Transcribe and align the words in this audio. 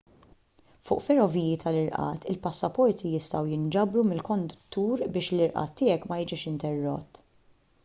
fuq 0.89 1.01
ferroviji 1.07 1.57
tal-irqad 1.63 2.25
il-passaporti 2.33 3.11
jistgħu 3.13 3.43
jinġabru 3.51 4.07
mill-konduttur 4.09 5.05
biex 5.19 5.31
l-irqad 5.37 5.77
tiegħek 5.83 6.11
ma 6.13 6.21
jiġix 6.25 6.53
interrott 6.57 7.25